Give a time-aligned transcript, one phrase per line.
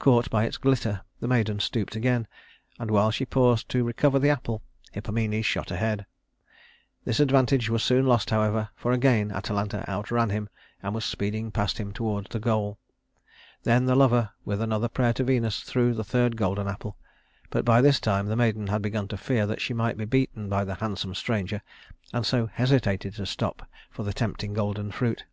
[0.00, 2.26] Caught by its glitter the maiden stooped again,
[2.80, 6.06] and while she paused to recover the apple, Hippomenes shot ahead.
[7.04, 10.48] This advantage was soon lost, however, for again Atalanta outran him
[10.82, 12.80] and was speeding past him toward the goal.
[13.62, 16.96] Then the lover, with another prayer to Venus, threw the third golden apple;
[17.48, 20.48] but by this time the maiden had begun to fear that she might be beaten
[20.48, 21.62] by the handsome stranger,
[22.12, 25.26] and so hesitated to stop for the tempting golden fruit.